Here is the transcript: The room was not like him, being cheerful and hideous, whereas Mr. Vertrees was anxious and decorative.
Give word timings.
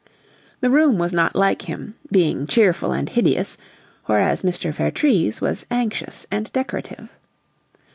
The 0.61 0.71
room 0.71 0.97
was 0.97 1.13
not 1.13 1.35
like 1.35 1.61
him, 1.69 1.93
being 2.11 2.47
cheerful 2.47 2.91
and 2.91 3.07
hideous, 3.07 3.55
whereas 4.07 4.41
Mr. 4.41 4.73
Vertrees 4.73 5.41
was 5.41 5.67
anxious 5.69 6.25
and 6.31 6.51
decorative. 6.53 7.09